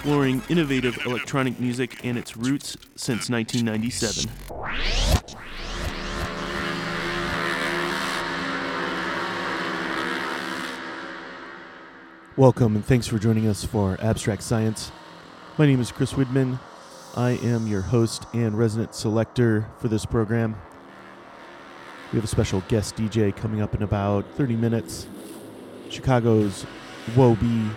[0.00, 4.32] exploring innovative electronic music and its roots since 1997.
[12.34, 14.90] Welcome and thanks for joining us for Abstract Science.
[15.58, 16.58] My name is Chris Widman.
[17.14, 20.56] I am your host and resident selector for this program.
[22.10, 25.06] We have a special guest DJ coming up in about 30 minutes.
[25.90, 26.62] Chicago's
[27.14, 27.68] Whoa-B.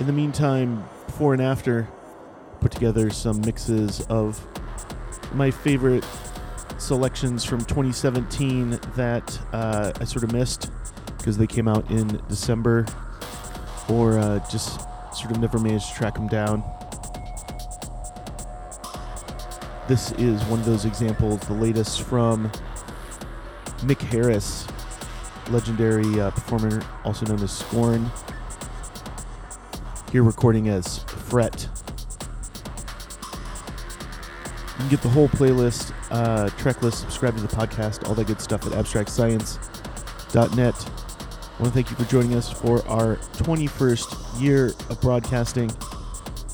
[0.00, 1.88] In the meantime, before and after,
[2.60, 4.40] put together some mixes of
[5.34, 6.04] my favorite
[6.78, 10.70] selections from 2017 that uh, I sort of missed
[11.16, 12.86] because they came out in December
[13.88, 14.80] or uh, just
[15.12, 16.62] sort of never managed to track them down.
[19.88, 22.52] This is one of those examples, the latest from
[23.78, 24.64] Mick Harris,
[25.50, 28.08] legendary uh, performer, also known as Scorn.
[30.10, 31.68] Here recording as Fret.
[34.70, 38.26] You can get the whole playlist, uh, track list, subscribe to the podcast, all that
[38.26, 40.48] good stuff at abstractscience.net.
[40.48, 45.70] I want to thank you for joining us for our 21st year of broadcasting.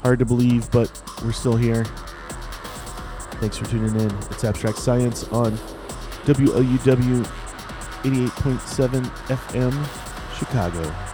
[0.03, 0.91] Hard to believe, but
[1.23, 1.85] we're still here.
[3.41, 4.11] Thanks for tuning in.
[4.33, 5.53] It's Abstract Science on
[6.25, 7.25] WLUW
[8.03, 11.14] 88.7 FM, Chicago.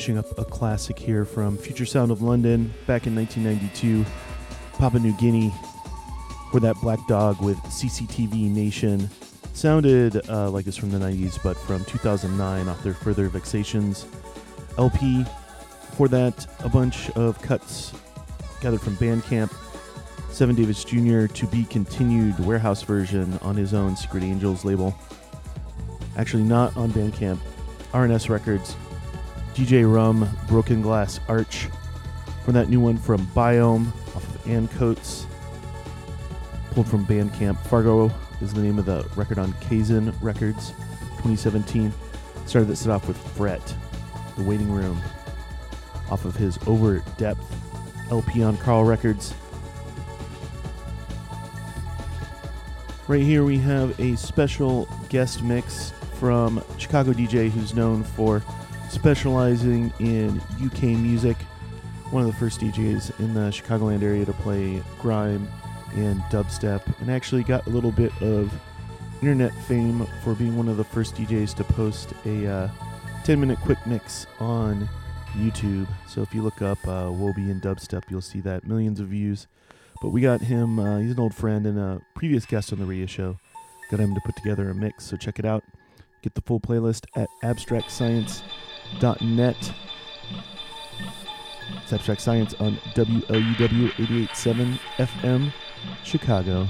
[0.00, 4.06] finishing up a classic here from Future Sound of London back in 1992,
[4.78, 5.50] Papua New Guinea,
[6.52, 9.10] where that black dog with CCTV Nation
[9.52, 14.06] sounded uh, like it's from the 90s, but from 2009 off their Further Vexations
[14.78, 15.22] LP.
[15.98, 17.92] For that, a bunch of cuts
[18.62, 19.52] gathered from Bandcamp.
[20.30, 21.26] Seven Davis Jr.
[21.26, 24.96] to be continued warehouse version on his own Secret Angels label.
[26.16, 27.38] Actually, not on Bandcamp.
[27.92, 28.74] RNS Records.
[29.54, 31.68] DJ Rum, Broken Glass Arch.
[32.44, 35.26] From that new one from Biome off of Ann Coates.
[36.72, 37.58] Pulled from Bandcamp.
[37.66, 38.10] Fargo
[38.40, 40.70] is the name of the record on Kazan Records
[41.18, 41.92] 2017.
[42.46, 43.74] Started this set off with Fret,
[44.36, 45.00] The Waiting Room,
[46.10, 47.44] off of his Over Depth
[48.10, 49.34] LP on Karl Records.
[53.08, 58.42] Right here we have a special guest mix from Chicago DJ who's known for
[58.90, 61.36] specializing in UK music.
[62.10, 65.48] One of the first DJs in the Chicagoland area to play grime
[65.94, 68.52] and dubstep, and actually got a little bit of
[69.22, 72.68] internet fame for being one of the first DJs to post a uh,
[73.24, 74.88] 10 minute quick mix on
[75.34, 75.86] YouTube.
[76.08, 79.46] So if you look up uh, Whoa-B and dubstep, you'll see that millions of views.
[80.02, 82.86] But we got him, uh, he's an old friend and a previous guest on the
[82.86, 83.38] radio show.
[83.90, 85.62] Got him to put together a mix, so check it out.
[86.22, 87.28] Get the full playlist at
[88.98, 89.72] abstractscience.net.
[91.82, 95.52] It's Abstract Science on WLUW 887 FM,
[96.04, 96.68] Chicago.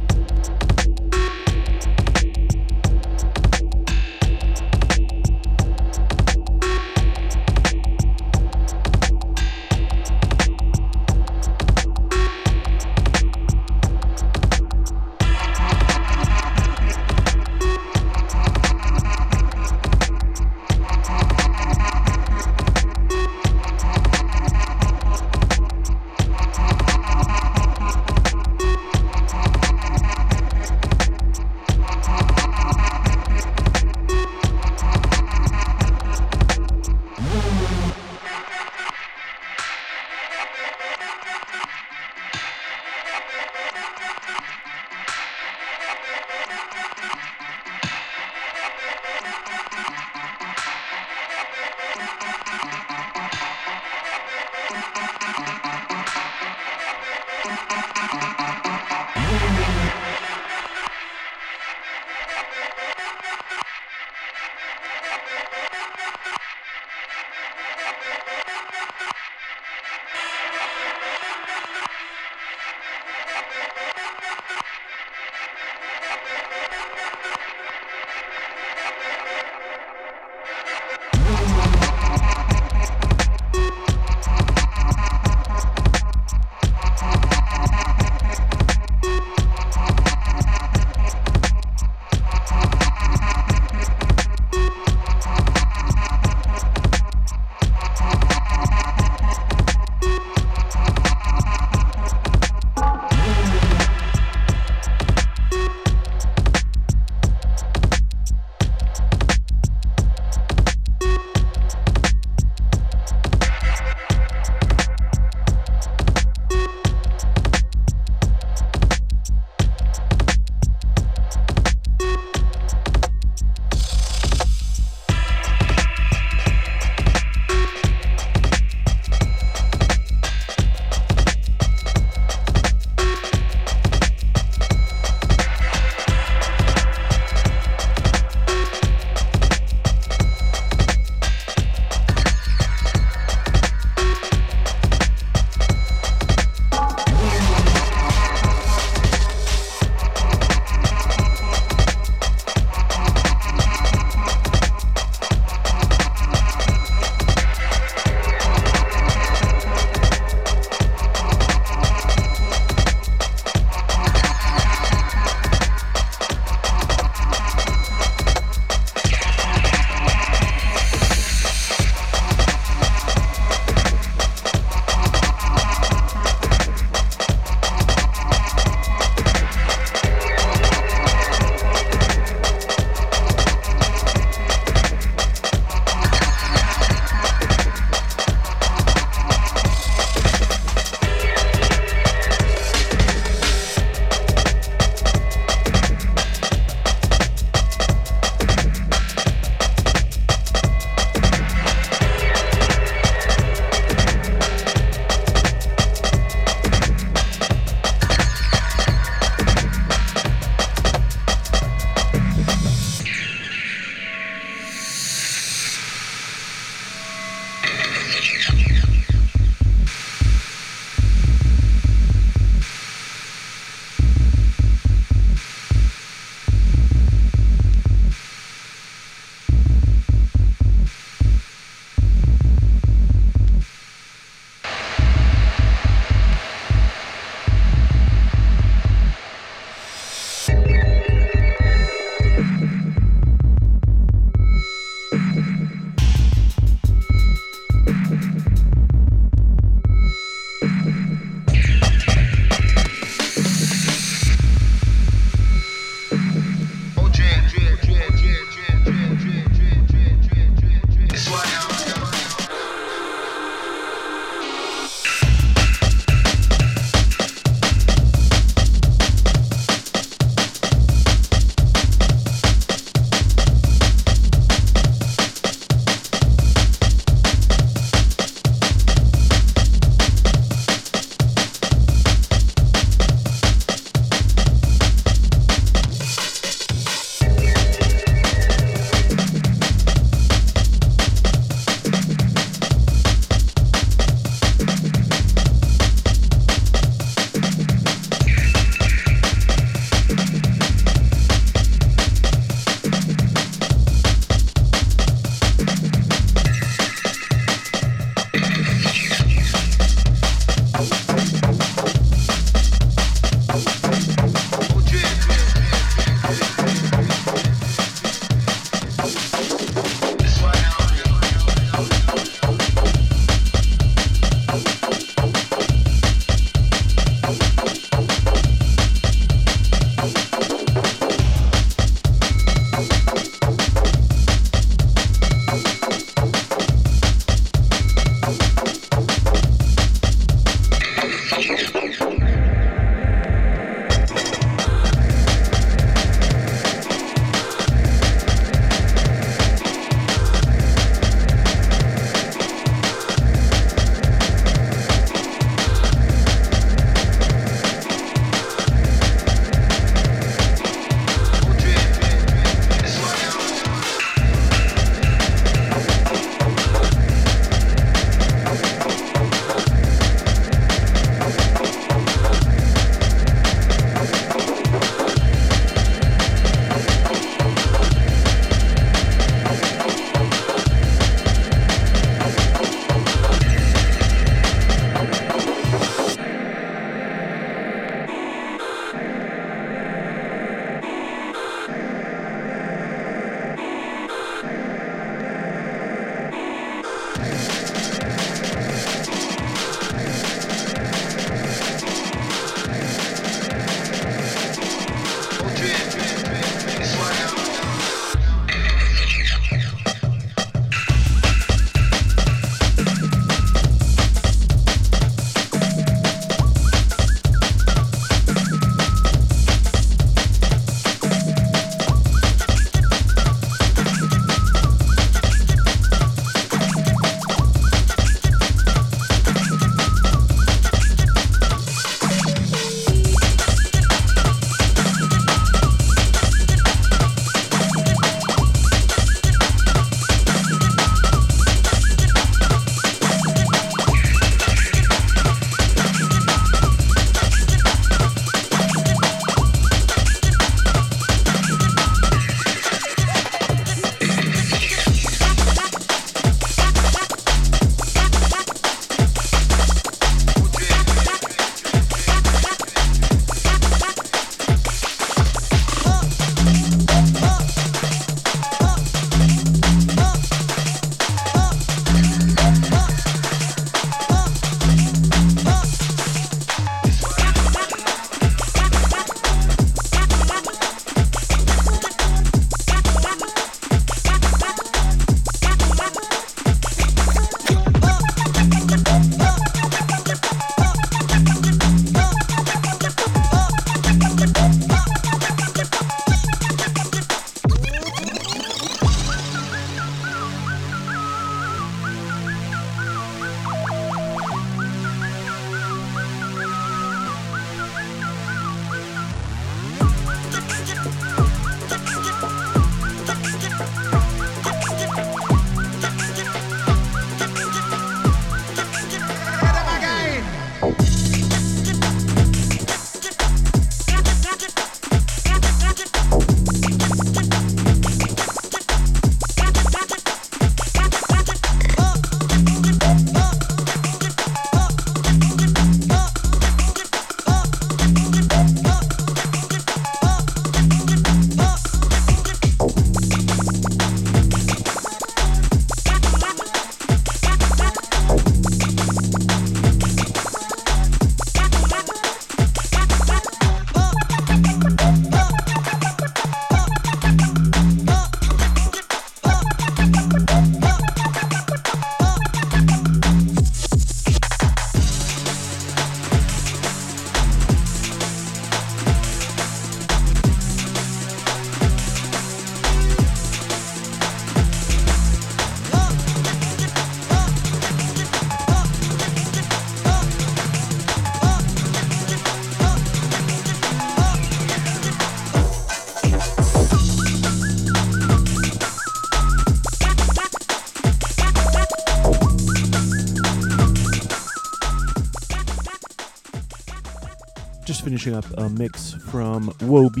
[598.06, 600.00] Finishing up a mix from Whoa-B.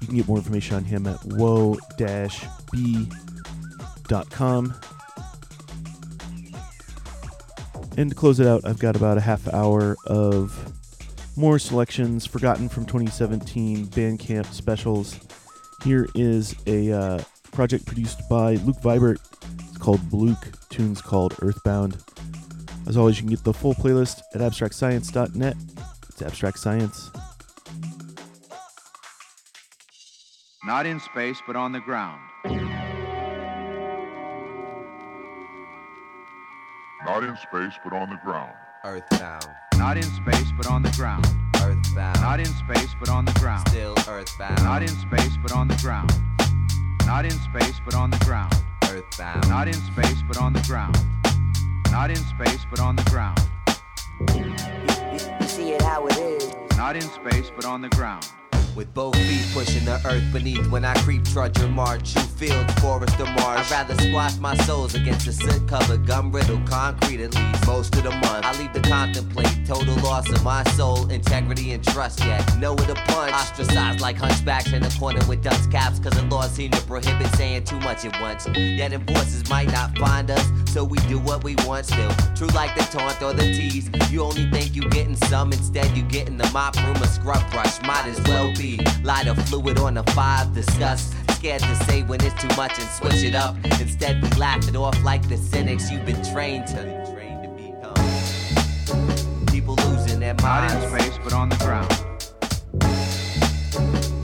[0.00, 1.84] You can get more information on him at whoa-b.com.
[7.98, 10.72] And to close it out, I've got about a half hour of
[11.36, 15.20] more selections forgotten from 2017 Bandcamp specials.
[15.84, 17.22] Here is a uh,
[17.52, 19.18] project produced by Luke Vibert.
[19.68, 20.48] It's called Bluke.
[20.70, 21.98] Tunes called Earthbound.
[22.86, 25.56] As always, you can get the full playlist at abstractscience.net.
[26.20, 27.12] It's Abstract Science.
[30.64, 32.20] Not in space, but on the ground.
[37.04, 38.52] Not in space, but on the ground.
[38.84, 39.46] Earthbound.
[39.76, 41.24] Not in space, but on the ground.
[41.62, 42.20] Earthbound.
[42.20, 43.68] Not in space, but on the ground.
[43.68, 44.64] Still earthbound.
[44.64, 46.12] Not in space, but on the ground.
[47.06, 48.56] Not in space, but on the ground.
[48.86, 49.48] earthbound.
[49.48, 50.98] Not in space, but on the ground.
[51.92, 53.40] Not in space, but on the ground.
[54.20, 56.54] You, see it how it is.
[56.76, 58.26] Not in space, but on the ground.
[58.78, 62.14] With both feet pushing the earth beneath when I creep, trudge or march.
[62.14, 63.72] You fields, forest or marsh.
[63.72, 67.66] I'd rather squash my souls against the soot covered, gum riddled concrete at least.
[67.66, 71.82] Most of the month, I leave to contemplate total loss of my soul, integrity, and
[71.82, 72.56] trust yet.
[72.56, 73.32] Nowhere to punch.
[73.32, 77.34] Ostracized like hunchbacks in the corner with dust caps, cause the law seem to prohibit
[77.34, 78.46] saying too much at once.
[78.56, 82.12] Yet enforcers might not find us, so we do what we want still.
[82.36, 83.90] True like the taunt or the tease.
[84.12, 87.82] You only think you're getting some, instead you're getting the mop broom or scrub brush.
[87.82, 88.67] Might as well be.
[89.02, 91.14] Lighter fluid on the five, discuss.
[91.30, 93.56] Scared to say when it's too much and switch it up.
[93.80, 97.06] Instead, we laugh it off like the cynics you've been trained to.
[97.14, 97.48] Trained to.
[99.52, 101.02] People losing their Not in minds.
[101.04, 101.90] space, but on the ground.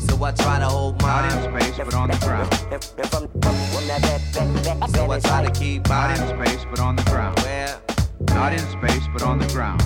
[0.00, 2.52] So I try to hold Not in space, but on the ground.
[4.94, 7.38] So I try to back, keep Not in space, but on the ground.
[7.40, 7.80] Where?
[8.28, 9.82] Not in space, but on the ground.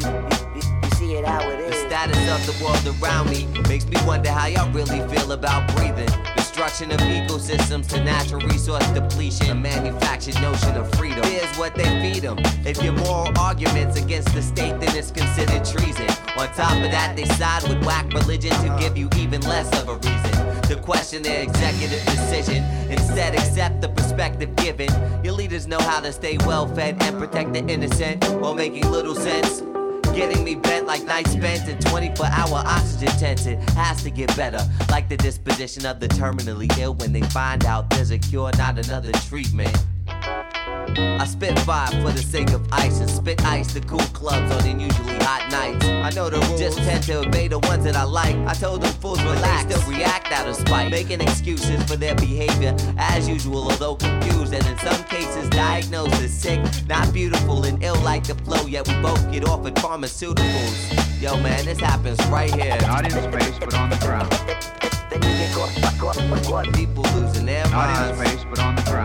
[0.00, 1.83] you, you, you, you see it how it The is.
[1.94, 6.08] Status of the world around me makes me wonder how y'all really feel about breathing.
[6.34, 9.50] Destruction of ecosystems to natural resource depletion.
[9.50, 11.22] A manufactured notion of freedom.
[11.22, 12.36] Here's what they feed them.
[12.66, 16.08] If your moral arguments against the state, then it's considered treason.
[16.36, 19.88] On top of that, they side with whack religion to give you even less of
[19.88, 22.64] a reason to question their executive decision.
[22.90, 24.88] Instead, accept the perspective given.
[25.22, 29.14] Your leaders know how to stay well fed and protect the innocent while making little
[29.14, 29.62] sense.
[30.14, 33.46] Getting me bent like nights spent in 24 hour oxygen tents.
[33.46, 34.60] It has to get better.
[34.88, 38.78] Like the disposition of the terminally ill when they find out there's a cure, not
[38.78, 39.76] another treatment.
[40.98, 44.68] I spit fire for the sake of ice and spit ice to cool clubs on
[44.68, 45.84] unusually hot nights.
[45.86, 48.36] I know the rules, just tend to obey the ones that I like.
[48.46, 52.14] I told them fools relax, they still react out of spite, making excuses for their
[52.14, 57.82] behavior as usual, although confused and in some cases diagnosed as sick, not beautiful and
[57.82, 58.66] ill like the flow.
[58.66, 61.20] Yet we both get offered pharmaceuticals.
[61.20, 62.76] Yo, man, this happens right here.
[62.82, 64.30] Not in space, but on the ground.
[65.10, 66.74] Then you get caught, caught, caught, caught.
[66.74, 68.18] People losing their minds.
[68.18, 69.03] Not in space, but on the ground.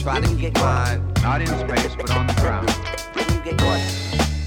[0.00, 1.12] So I try to keep mine.
[1.22, 2.68] Not in space, but on the ground.
[3.14, 3.80] Then you get caught.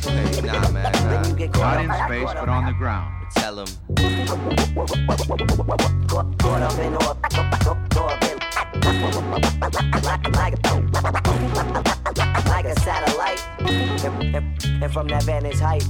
[0.01, 1.37] Hey, nah, man, Then you nah.
[1.37, 1.85] get caught.
[1.85, 3.27] Not in space, but on the ground.
[3.35, 3.67] Tell them.
[6.07, 8.39] Caught, caught up in all, caught, caught up in
[10.33, 10.57] like,
[12.17, 13.39] like, like a satellite.
[13.59, 15.83] If, if, if from that vantage height.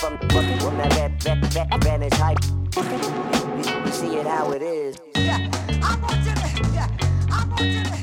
[0.00, 2.44] From that va- va- va- vantage height.
[2.74, 4.96] You, you, you see it how it is.
[7.60, 7.99] Watch it.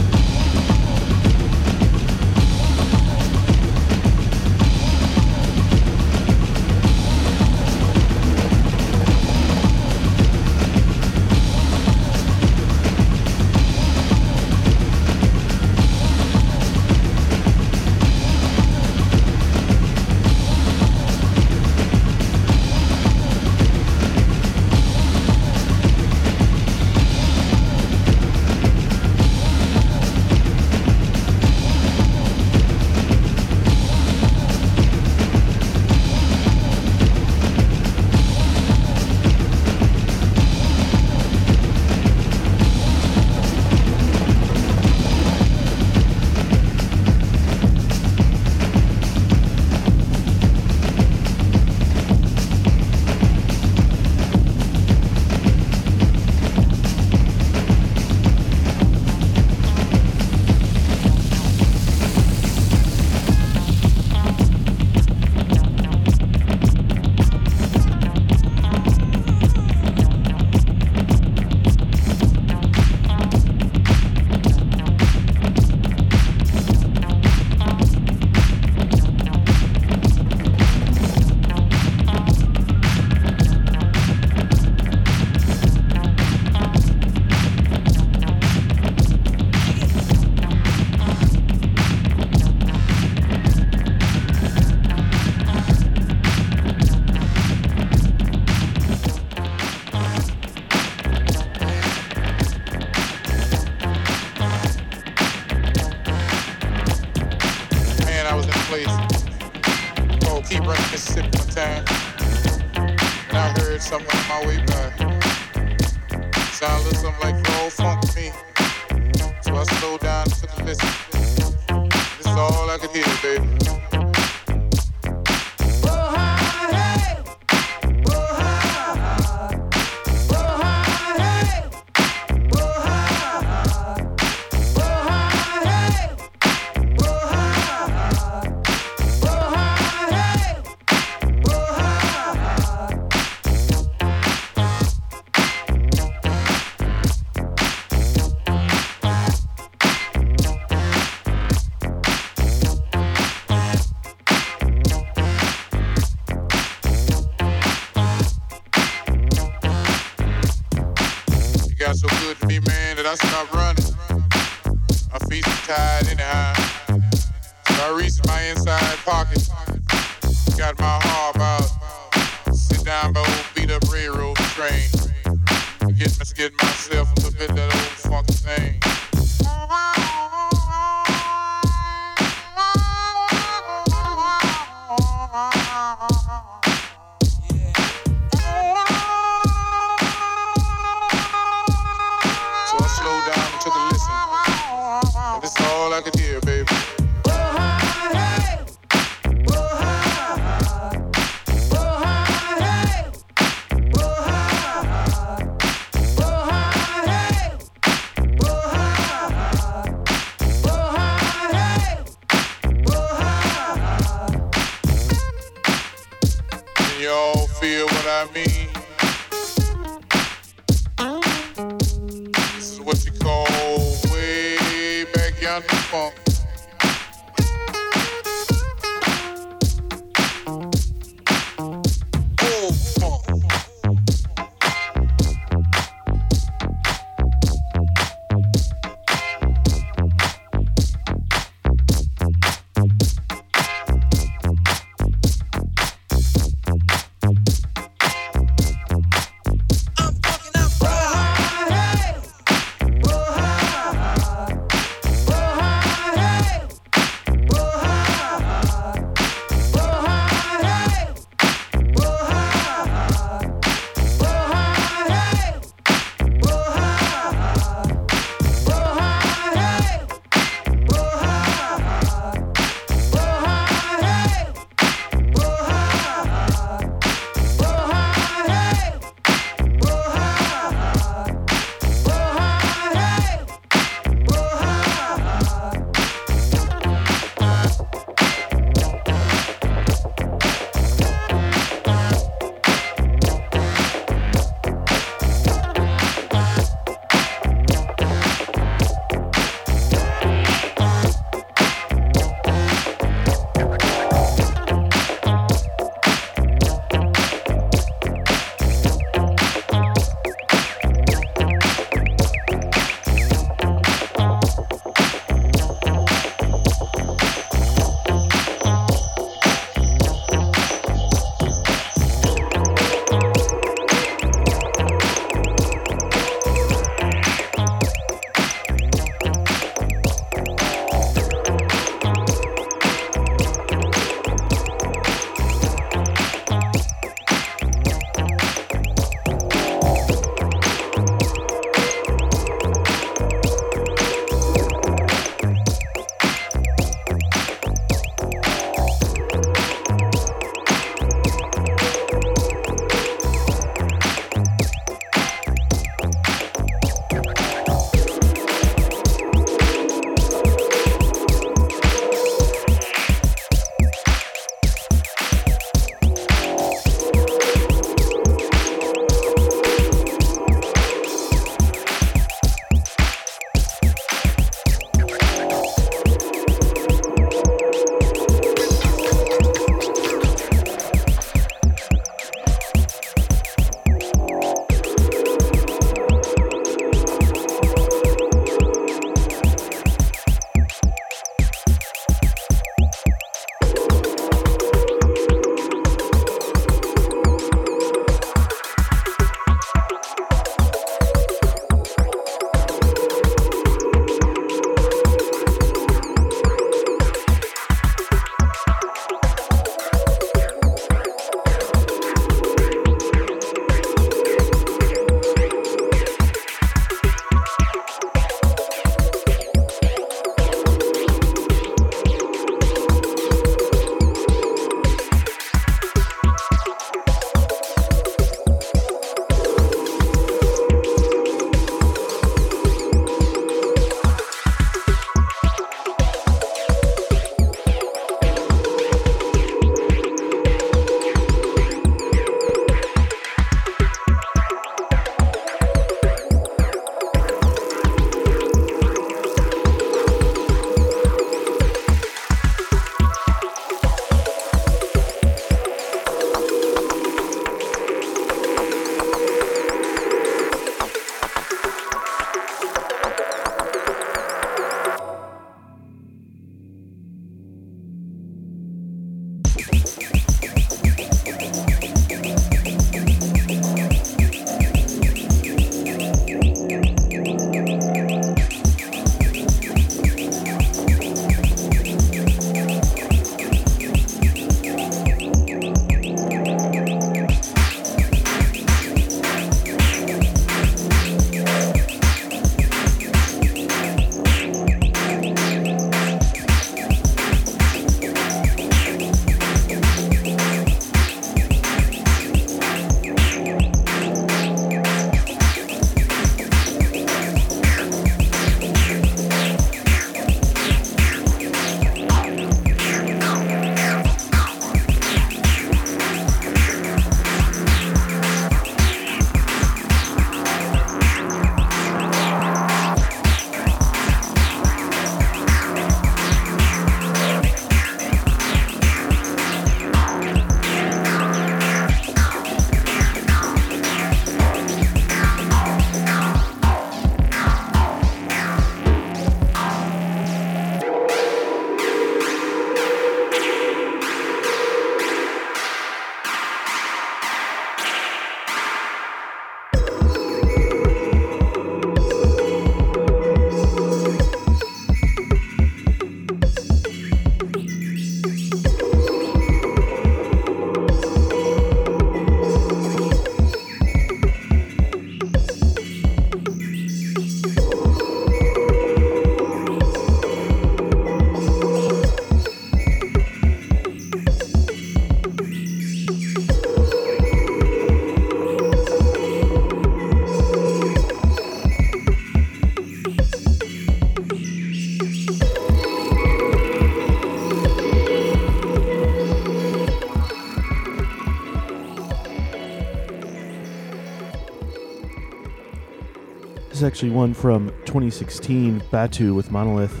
[596.78, 600.00] Is actually one from 2016, Batu with Monolith.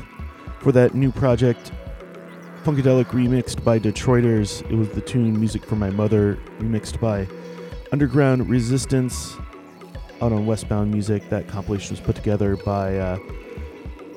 [0.60, 1.72] For that new project,
[2.62, 4.62] Funkadelic remixed by Detroiters.
[4.70, 7.26] It was the tune Music for My Mother, remixed by
[7.90, 9.36] Underground Resistance
[10.22, 11.28] out on Westbound Music.
[11.30, 13.16] That compilation was put together by uh,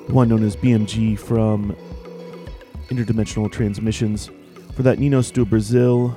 [0.10, 1.76] one known as BMG from
[2.90, 4.30] Interdimensional Transmissions.
[4.76, 6.16] For that, Ninos du Brasil,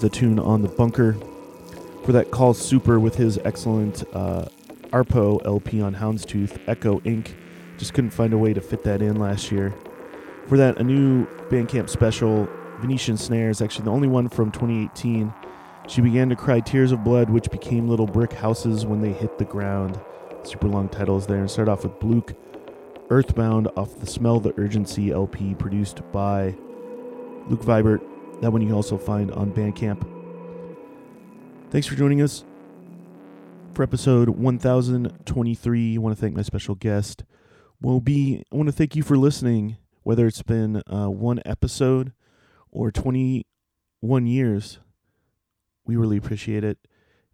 [0.00, 1.16] the tune on the bunker.
[2.04, 4.46] For that, Call Super with his excellent uh,
[4.92, 7.34] Arp1 LP on Houndstooth, Ekko Inc.
[7.78, 9.74] Just couldn't find a way to fit that in last year.
[10.46, 12.48] For that, a new Bandcamp special,
[12.80, 15.32] Venetian Snares, actually the only one from 2018.
[15.88, 19.38] She began to cry tears of blood, which became little brick houses when they hit
[19.38, 19.98] the ground.
[20.42, 21.38] Super long titles there.
[21.38, 22.34] And start off with Bluke,
[23.10, 26.54] Earthbound off the Smell the Urgency LP produced by
[27.48, 28.00] Luke Vibert.
[28.42, 30.06] That one you can also find on Bandcamp.
[31.70, 32.44] Thanks for joining us
[33.74, 35.94] for episode 1023.
[35.94, 37.24] I want to thank my special guest,
[37.80, 38.44] Whoa-B.
[38.52, 42.12] I want to thank you for listening, whether it's been uh, one episode
[42.70, 44.78] or 21 years.
[45.86, 46.78] We really appreciate it.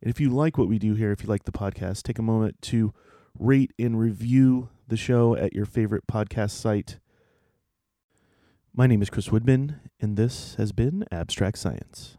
[0.00, 2.22] And if you like what we do here, if you like the podcast, take a
[2.22, 2.94] moment to
[3.36, 6.98] rate and review the show at your favorite podcast site.
[8.72, 12.17] My name is Chris Widman, and this has been Abstract Science.